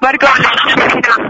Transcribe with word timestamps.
Marco, 0.00 0.26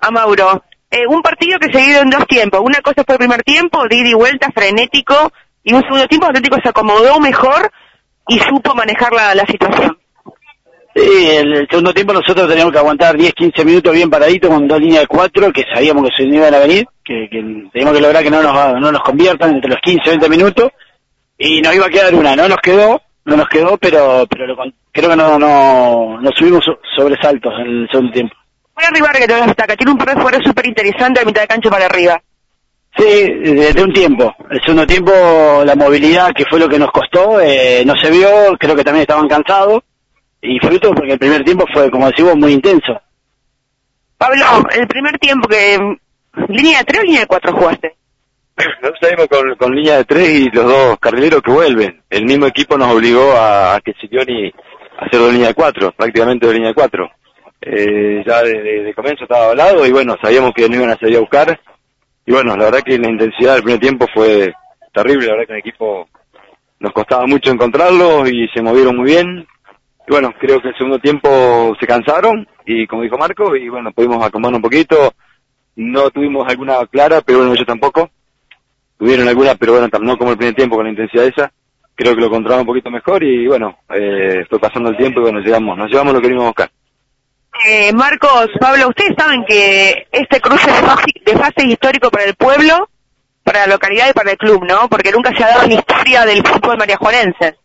a 0.00 0.10
Mauro. 0.10 0.62
Eh, 0.90 1.06
un 1.08 1.22
partido 1.22 1.58
que 1.58 1.72
se 1.72 1.84
dio 1.84 2.00
en 2.00 2.10
dos 2.10 2.26
tiempos. 2.26 2.60
Una 2.62 2.80
cosa 2.80 3.04
fue 3.04 3.14
el 3.14 3.18
primer 3.18 3.42
tiempo, 3.42 3.86
de 3.88 3.96
y 3.96 4.14
vuelta, 4.14 4.50
frenético, 4.54 5.32
y 5.62 5.72
un 5.72 5.82
segundo 5.82 6.06
tiempo 6.06 6.26
Atlético 6.26 6.56
se 6.62 6.68
acomodó 6.68 7.18
mejor 7.20 7.70
y 8.28 8.38
supo 8.38 8.74
manejar 8.74 9.12
la, 9.12 9.44
situación. 9.46 9.98
Sí, 10.94 11.28
el, 11.28 11.66
segundo 11.68 11.92
tiempo 11.92 12.12
nosotros 12.12 12.48
teníamos 12.48 12.72
que 12.72 12.78
aguantar 12.78 13.16
10, 13.16 13.32
15 13.34 13.64
minutos 13.64 13.92
bien 13.92 14.08
paraditos 14.08 14.50
con 14.50 14.66
dos 14.66 14.80
líneas 14.80 15.02
de 15.02 15.06
cuatro 15.08 15.52
que 15.52 15.64
sabíamos 15.72 16.08
que 16.08 16.16
se 16.16 16.28
iban 16.28 16.54
a 16.54 16.58
venir, 16.58 16.86
que, 17.04 17.28
que 17.30 17.40
teníamos 17.72 17.94
que 17.94 18.00
lograr 18.00 18.22
que 18.22 18.30
no 18.30 18.42
nos, 18.42 18.80
no 18.80 18.92
nos 18.92 19.02
conviertan 19.02 19.56
entre 19.56 19.70
los 19.70 19.80
15 19.80 20.08
20 20.08 20.28
minutos 20.28 20.70
y 21.36 21.60
nos 21.60 21.74
iba 21.74 21.86
a 21.86 21.90
quedar 21.90 22.14
una, 22.14 22.34
no 22.34 22.48
nos 22.48 22.58
quedó, 22.58 23.02
no 23.24 23.36
nos 23.36 23.48
quedó, 23.48 23.76
pero 23.76 24.26
pero 24.30 24.46
lo, 24.46 24.56
creo 24.92 25.10
que 25.10 25.16
no, 25.16 25.38
no, 25.38 26.20
no 26.20 26.30
subimos 26.32 26.64
sobresaltos 26.96 27.52
en 27.58 27.82
el 27.82 27.88
segundo 27.90 28.12
tiempo. 28.12 28.36
Voy 28.76 28.84
a 28.84 28.88
arribar 28.88 29.16
que 29.16 29.26
te 29.26 29.34
destaca, 29.34 29.74
tiene 29.74 29.92
un 29.92 29.98
par 29.98 30.08
de 30.08 30.14
jugadores 30.14 30.46
súper 30.46 30.66
interesantes 30.66 31.22
de 31.22 31.26
mitad 31.26 31.40
de 31.40 31.48
cancha 31.48 31.70
para 31.70 31.86
arriba. 31.86 32.22
Sí, 32.96 33.04
desde 33.04 33.82
un 33.82 33.92
tiempo. 33.92 34.34
El 34.50 34.60
segundo 34.60 34.86
tiempo 34.86 35.12
la 35.64 35.74
movilidad, 35.74 36.32
que 36.34 36.44
fue 36.48 36.60
lo 36.60 36.68
que 36.68 36.78
nos 36.78 36.90
costó, 36.90 37.40
eh, 37.40 37.82
no 37.86 37.94
se 37.96 38.10
vio, 38.10 38.28
creo 38.58 38.76
que 38.76 38.84
también 38.84 39.02
estaban 39.02 39.28
cansados 39.28 39.82
y 40.42 40.58
fruto 40.58 40.92
porque 40.92 41.12
el 41.12 41.18
primer 41.18 41.42
tiempo 41.42 41.64
fue, 41.72 41.90
como 41.90 42.06
decimos, 42.06 42.36
muy 42.36 42.52
intenso. 42.52 43.00
Pablo, 44.18 44.44
el 44.74 44.86
primer 44.86 45.18
tiempo 45.18 45.48
que... 45.48 45.78
¿Línea 46.48 46.78
de 46.78 46.84
tres 46.84 47.00
o 47.00 47.04
línea 47.04 47.20
de 47.20 47.26
cuatro 47.26 47.52
jugaste? 47.56 47.96
Nosotros 48.82 48.98
salimos 49.00 49.26
con, 49.28 49.56
con 49.56 49.74
línea 49.74 49.96
de 49.96 50.04
tres 50.04 50.28
y 50.28 50.50
los 50.50 50.66
dos 50.66 50.98
carrileros 50.98 51.42
que 51.42 51.50
vuelven. 51.50 52.02
El 52.10 52.26
mismo 52.26 52.46
equipo 52.46 52.76
nos 52.76 52.92
obligó 52.92 53.32
a, 53.32 53.76
a 53.76 53.80
que 53.80 53.94
Silioni 53.94 54.52
hacer 54.98 55.20
dos 55.20 55.32
línea 55.32 55.48
de 55.48 55.54
cuatro, 55.54 55.92
prácticamente 55.92 56.46
dos 56.46 56.54
línea 56.54 56.70
de 56.70 56.74
cuatro. 56.74 57.10
Eh, 57.60 58.22
ya 58.26 58.42
de, 58.42 58.82
de, 58.82 58.94
comienzo 58.94 59.24
estaba 59.24 59.50
hablado 59.50 59.86
y 59.86 59.90
bueno, 59.90 60.16
sabíamos 60.22 60.52
que 60.54 60.68
no 60.68 60.76
iban 60.76 60.90
a 60.90 60.98
salir 60.98 61.16
a 61.16 61.20
buscar. 61.20 61.60
Y 62.24 62.32
bueno, 62.32 62.56
la 62.56 62.64
verdad 62.64 62.82
que 62.84 62.98
la 62.98 63.10
intensidad 63.10 63.54
del 63.54 63.62
primer 63.62 63.80
tiempo 63.80 64.06
fue 64.12 64.52
terrible, 64.92 65.26
la 65.26 65.32
verdad 65.32 65.46
que 65.46 65.52
el 65.54 65.58
equipo 65.60 66.08
nos 66.80 66.92
costaba 66.92 67.26
mucho 67.26 67.50
encontrarlo 67.50 68.26
y 68.26 68.48
se 68.48 68.62
movieron 68.62 68.96
muy 68.96 69.06
bien. 69.06 69.46
Y 70.06 70.10
bueno, 70.10 70.32
creo 70.38 70.60
que 70.60 70.68
el 70.68 70.76
segundo 70.76 70.98
tiempo 70.98 71.74
se 71.80 71.86
cansaron 71.86 72.46
y 72.64 72.86
como 72.86 73.02
dijo 73.02 73.16
Marco, 73.16 73.56
y 73.56 73.68
bueno, 73.68 73.92
pudimos 73.92 74.24
acomodar 74.24 74.56
un 74.56 74.62
poquito. 74.62 75.12
No 75.76 76.10
tuvimos 76.10 76.46
alguna 76.48 76.84
clara, 76.86 77.20
pero 77.20 77.38
bueno, 77.38 77.52
ellos 77.52 77.66
tampoco. 77.66 78.10
Tuvieron 78.98 79.28
alguna, 79.28 79.54
pero 79.54 79.72
bueno, 79.72 79.88
no 80.00 80.16
como 80.16 80.30
el 80.32 80.38
primer 80.38 80.54
tiempo 80.54 80.76
con 80.76 80.86
la 80.86 80.90
intensidad 80.90 81.26
esa. 81.26 81.52
Creo 81.94 82.14
que 82.14 82.20
lo 82.20 82.30
controlamos 82.30 82.62
un 82.62 82.66
poquito 82.66 82.90
mejor 82.90 83.22
y 83.22 83.46
bueno, 83.46 83.78
eh, 83.94 84.44
fue 84.48 84.58
pasando 84.58 84.90
el 84.90 84.96
tiempo 84.96 85.20
y 85.20 85.24
bueno, 85.24 85.40
llegamos, 85.40 85.76
nos 85.78 85.90
llevamos 85.90 86.14
lo 86.14 86.20
que 86.20 86.24
queríamos 86.24 86.48
buscar. 86.48 86.70
Eh, 87.64 87.92
Marcos, 87.92 88.48
Pablo, 88.60 88.88
ustedes 88.88 89.14
saben 89.16 89.44
que 89.46 90.06
este 90.12 90.40
cruce 90.40 90.66
de 90.66 91.32
fase, 91.36 91.66
histórico 91.66 92.10
para 92.10 92.24
el 92.24 92.34
pueblo, 92.34 92.88
para 93.42 93.60
la 93.60 93.74
localidad 93.74 94.10
y 94.10 94.12
para 94.12 94.32
el 94.32 94.36
club, 94.36 94.64
¿no? 94.64 94.88
Porque 94.88 95.12
nunca 95.12 95.34
se 95.36 95.42
ha 95.42 95.48
dado 95.48 95.62
en 95.64 95.70
la 95.70 95.76
historia 95.76 96.26
del 96.26 96.46
fútbol 96.46 96.76
mariajuanense. 96.76 97.56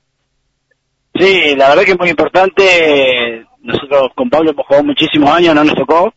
Sí, 1.13 1.55
la 1.55 1.69
verdad 1.69 1.83
que 1.83 1.91
es 1.91 1.99
muy 1.99 2.09
importante. 2.09 3.45
Nosotros 3.61 4.11
con 4.15 4.29
Pablo 4.29 4.51
hemos 4.51 4.65
jugado 4.65 4.85
muchísimos 4.85 5.29
años, 5.29 5.53
no 5.53 5.63
nos 5.63 5.75
tocó. 5.75 6.13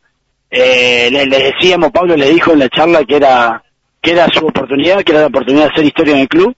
Eh, 0.51 1.09
le, 1.11 1.27
decíamos, 1.27 1.91
Pablo 1.91 2.17
le 2.17 2.31
dijo 2.31 2.53
en 2.53 2.61
la 2.61 2.69
charla 2.69 3.05
que 3.05 3.17
era 3.17 3.63
que 4.01 4.13
era 4.13 4.29
su 4.29 4.47
oportunidad, 4.47 5.03
que 5.03 5.13
era 5.13 5.23
la 5.23 5.27
oportunidad 5.29 5.65
de 5.65 5.73
hacer 5.73 5.85
historia 5.85 6.15
en 6.15 6.21
el 6.21 6.29
club. 6.29 6.55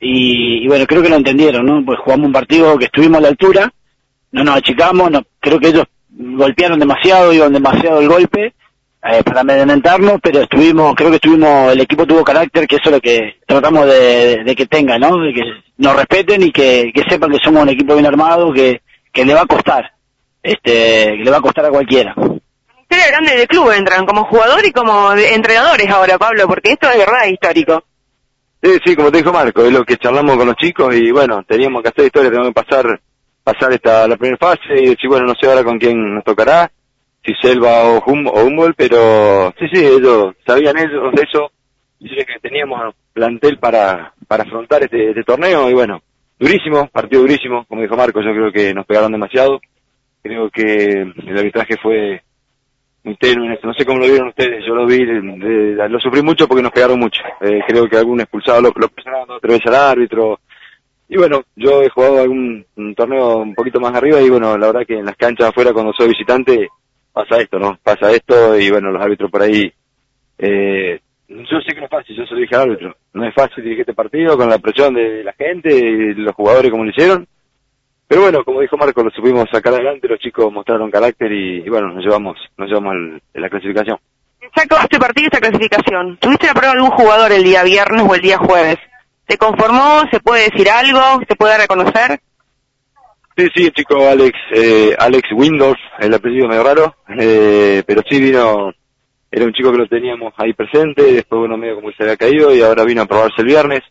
Y, 0.00 0.64
y 0.64 0.68
bueno, 0.68 0.86
creo 0.86 1.02
que 1.02 1.08
lo 1.08 1.16
entendieron, 1.16 1.64
¿no? 1.64 1.84
Pues 1.84 1.98
jugamos 2.00 2.26
un 2.26 2.32
partido 2.32 2.76
que 2.76 2.86
estuvimos 2.86 3.18
a 3.18 3.22
la 3.22 3.28
altura, 3.28 3.72
no 4.32 4.44
nos 4.44 4.56
achicamos, 4.56 5.10
no, 5.10 5.22
creo 5.40 5.58
que 5.58 5.68
ellos 5.68 5.86
golpearon 6.18 6.78
demasiado, 6.78 7.32
iban 7.32 7.52
demasiado 7.52 8.00
el 8.00 8.08
golpe 8.08 8.54
eh, 9.02 9.22
para 9.24 9.40
amedrentarnos, 9.40 10.16
pero 10.20 10.40
estuvimos, 10.40 10.94
creo 10.96 11.10
que 11.10 11.16
estuvimos, 11.16 11.72
el 11.72 11.80
equipo 11.80 12.04
tuvo 12.04 12.24
carácter, 12.24 12.66
que 12.66 12.76
eso 12.76 12.86
es 12.86 12.92
lo 12.92 13.00
que 13.00 13.36
tratamos 13.46 13.86
de, 13.86 14.42
de 14.44 14.56
que 14.56 14.66
tenga, 14.66 14.98
¿no? 14.98 15.16
De 15.18 15.32
que 15.32 15.42
nos 15.76 15.96
respeten 15.96 16.42
y 16.42 16.50
que, 16.50 16.90
que 16.92 17.04
sepan 17.08 17.30
que 17.30 17.38
somos 17.42 17.62
un 17.62 17.68
equipo 17.68 17.94
bien 17.94 18.06
armado, 18.06 18.52
que, 18.52 18.82
que 19.12 19.24
le 19.24 19.34
va 19.34 19.42
a 19.42 19.46
costar, 19.46 19.92
este, 20.42 21.16
que 21.16 21.22
le 21.24 21.30
va 21.30 21.38
a 21.38 21.42
costar 21.42 21.66
a 21.66 21.70
cualquiera. 21.70 22.14
Historia 22.80 23.08
grande 23.08 23.36
del 23.36 23.46
club 23.46 23.70
entran, 23.70 24.04
como 24.04 24.24
jugador 24.24 24.66
y 24.66 24.72
como 24.72 25.12
entrenadores 25.12 25.88
ahora, 25.88 26.18
Pablo, 26.18 26.48
porque 26.48 26.72
esto 26.72 26.90
es 26.90 26.98
verdad 26.98 27.26
histórico. 27.30 27.84
Sí, 28.60 28.76
sí, 28.84 28.96
como 28.96 29.12
te 29.12 29.18
dijo 29.18 29.32
Marco, 29.32 29.64
es 29.64 29.72
lo 29.72 29.84
que 29.84 29.98
charlamos 29.98 30.36
con 30.36 30.46
los 30.46 30.56
chicos 30.56 30.92
y 30.96 31.12
bueno, 31.12 31.44
teníamos 31.46 31.80
que 31.82 31.90
hacer 31.90 32.06
historia, 32.06 32.30
teníamos 32.30 32.52
que 32.52 32.64
pasar 32.64 33.00
pasar 33.52 33.72
esta 33.72 34.06
la 34.06 34.16
primera 34.18 34.36
fase 34.36 34.74
y 34.78 34.90
decir, 34.90 35.08
bueno, 35.08 35.26
no 35.26 35.34
sé 35.34 35.48
ahora 35.48 35.64
con 35.64 35.78
quién 35.78 36.14
nos 36.14 36.24
tocará, 36.24 36.70
si 37.24 37.32
Selva 37.40 37.84
o, 37.84 38.02
hum, 38.06 38.26
o 38.26 38.44
Humboldt, 38.44 38.76
pero 38.76 39.54
sí, 39.58 39.66
sí, 39.72 39.84
ellos 39.86 40.34
sabían 40.46 40.76
ellos 40.76 41.12
de 41.14 41.22
eso, 41.22 41.50
decirles 41.98 42.26
que 42.26 42.40
teníamos 42.46 42.94
plantel 43.14 43.58
para, 43.58 44.12
para 44.26 44.44
afrontar 44.44 44.82
este, 44.82 45.10
este 45.10 45.24
torneo 45.24 45.70
y 45.70 45.72
bueno, 45.72 46.02
durísimo, 46.38 46.88
partido 46.88 47.22
durísimo, 47.22 47.64
como 47.64 47.80
dijo 47.80 47.96
Marco, 47.96 48.20
yo 48.20 48.32
creo 48.32 48.52
que 48.52 48.74
nos 48.74 48.84
pegaron 48.84 49.12
demasiado, 49.12 49.60
creo 50.22 50.50
que 50.50 51.02
el 51.02 51.38
arbitraje 51.38 51.76
fue 51.82 52.20
muy 53.02 53.16
tenue, 53.16 53.58
no 53.62 53.72
sé 53.72 53.86
cómo 53.86 54.00
lo 54.00 54.06
vieron 54.06 54.28
ustedes, 54.28 54.62
yo 54.66 54.74
lo 54.74 54.84
vi, 54.84 55.06
de, 55.06 55.88
lo 55.88 55.98
sufrí 56.00 56.20
mucho 56.20 56.46
porque 56.46 56.62
nos 56.62 56.72
pegaron 56.72 57.00
mucho, 57.00 57.22
eh, 57.40 57.60
creo 57.66 57.88
que 57.88 57.96
algún 57.96 58.20
expulsado 58.20 58.60
lo, 58.60 58.72
lo 58.76 58.88
presionaron 58.90 59.40
tres 59.40 59.54
veces 59.54 59.66
al 59.68 59.90
árbitro, 59.92 60.38
y 61.08 61.16
bueno, 61.16 61.42
yo 61.56 61.82
he 61.82 61.88
jugado 61.88 62.20
algún 62.22 62.66
torneo 62.96 63.38
un 63.38 63.54
poquito 63.54 63.80
más 63.80 63.94
arriba 63.94 64.20
y 64.20 64.28
bueno, 64.28 64.56
la 64.58 64.66
verdad 64.66 64.86
que 64.86 64.98
en 64.98 65.06
las 65.06 65.16
canchas 65.16 65.48
afuera 65.48 65.72
cuando 65.72 65.92
soy 65.92 66.08
visitante 66.08 66.68
pasa 67.12 67.38
esto, 67.38 67.58
¿no? 67.58 67.78
Pasa 67.82 68.12
esto 68.12 68.58
y 68.58 68.70
bueno, 68.70 68.90
los 68.90 69.02
árbitros 69.02 69.30
por 69.30 69.42
ahí, 69.42 69.72
eh, 70.38 71.00
yo 71.28 71.60
sé 71.66 71.74
que 71.74 71.80
no 71.80 71.86
es 71.86 71.90
fácil, 71.90 72.16
yo 72.16 72.26
se 72.26 72.34
lo 72.34 72.40
dije 72.40 72.56
árbitro, 72.56 72.94
no 73.14 73.26
es 73.26 73.34
fácil 73.34 73.64
dirigir 73.64 73.80
este 73.80 73.94
partido 73.94 74.36
con 74.36 74.48
la 74.48 74.58
presión 74.58 74.94
de 74.94 75.24
la 75.24 75.32
gente 75.32 75.74
y 75.74 76.14
los 76.14 76.34
jugadores 76.34 76.70
como 76.70 76.84
lo 76.84 76.90
hicieron, 76.90 77.26
pero 78.08 78.22
bueno, 78.22 78.42
como 78.42 78.62
dijo 78.62 78.78
Marco, 78.78 79.02
lo 79.02 79.10
supimos 79.10 79.44
sacar 79.52 79.74
adelante, 79.74 80.08
los 80.08 80.18
chicos 80.18 80.50
mostraron 80.50 80.90
carácter 80.90 81.30
y, 81.30 81.68
bueno, 81.68 81.92
nos 81.92 82.02
llevamos, 82.02 82.38
nos 82.56 82.66
llevamos 82.66 82.94
el, 82.94 83.22
la 83.34 83.50
clasificación. 83.50 83.98
Sacó 84.54 84.76
este 84.80 84.98
partido 84.98 85.28
esta 85.30 85.40
clasificación. 85.40 86.16
¿Tuviste 86.16 86.46
la 86.46 86.54
prueba 86.54 86.72
algún 86.72 86.90
jugador 86.90 87.32
el 87.32 87.44
día 87.44 87.62
viernes 87.64 88.06
o 88.08 88.14
el 88.14 88.22
día 88.22 88.38
jueves? 88.38 88.78
¿Se 89.28 89.36
conformó? 89.36 90.02
¿Se 90.10 90.20
puede 90.20 90.44
decir 90.50 90.70
algo? 90.70 91.22
¿Se 91.28 91.36
puede 91.36 91.58
reconocer? 91.58 92.20
Sí, 93.36 93.46
sí, 93.54 93.70
chico 93.70 94.08
Alex, 94.08 94.36
eh, 94.52 94.96
Alex 94.98 95.28
Windows, 95.32 95.76
el 96.00 96.12
apellido 96.12 96.48
medio 96.48 96.64
raro, 96.64 96.96
eh, 97.20 97.84
pero 97.86 98.02
sí 98.08 98.20
vino, 98.20 98.72
era 99.30 99.44
un 99.44 99.52
chico 99.52 99.70
que 99.70 99.78
lo 99.78 99.86
teníamos 99.86 100.32
ahí 100.38 100.54
presente, 100.54 101.02
después 101.12 101.38
bueno, 101.38 101.56
medio 101.56 101.76
como 101.76 101.92
se 101.92 102.02
había 102.02 102.16
caído 102.16 102.52
y 102.52 102.62
ahora 102.62 102.84
vino 102.84 103.02
a 103.02 103.06
probarse 103.06 103.42
el 103.42 103.46
viernes. 103.46 103.82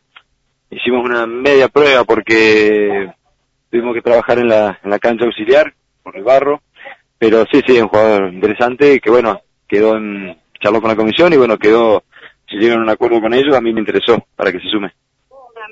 Hicimos 0.69 1.05
una 1.05 1.25
media 1.25 1.69
prueba 1.69 2.03
porque 2.03 3.09
tuvimos 3.71 3.93
que 3.93 4.01
trabajar 4.01 4.39
en 4.39 4.49
la, 4.49 4.79
en 4.83 4.89
la 4.89 4.99
cancha 4.99 5.23
auxiliar, 5.23 5.73
por 6.03 6.17
el 6.17 6.23
barro, 6.23 6.61
pero 7.17 7.45
sí, 7.49 7.61
sí, 7.65 7.79
un 7.79 7.87
jugador 7.87 8.33
interesante 8.33 8.99
que 8.99 9.09
bueno, 9.09 9.39
quedó 9.65 9.95
en, 9.95 10.37
charló 10.59 10.81
con 10.81 10.89
la 10.89 10.97
comisión 10.97 11.31
y 11.31 11.37
bueno, 11.37 11.57
quedó, 11.57 12.03
si 12.49 12.57
llegaron 12.57 12.81
a 12.81 12.85
un 12.85 12.89
acuerdo 12.89 13.21
con 13.21 13.33
ellos, 13.33 13.55
a 13.55 13.61
mí 13.61 13.71
me 13.71 13.79
interesó 13.79 14.25
para 14.35 14.51
que 14.51 14.59
se 14.59 14.67
sume. 14.67 14.91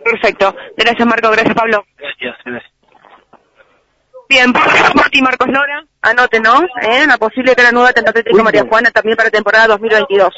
Perfecto. 0.06 0.56
Gracias, 0.78 1.08
Marco. 1.08 1.32
Gracias, 1.32 1.56
Pablo. 1.56 1.84
Gracias, 1.98 2.36
gracias. 2.46 2.72
Bien, 4.30 4.54
Martín 4.96 5.24
Marcos 5.24 5.48
Lora, 5.48 5.84
anoten, 6.02 6.44
¿no? 6.44 6.64
¿Eh? 6.82 7.06
La 7.08 7.18
posible 7.18 7.56
que 7.56 7.64
la 7.64 7.72
nueva 7.72 7.90
Atlético 7.90 8.44
María 8.44 8.66
Juana 8.68 8.92
también 8.92 9.16
para 9.18 9.30
temporada 9.30 9.68
2022. 9.68 10.34